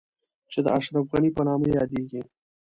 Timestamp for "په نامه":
1.35-1.67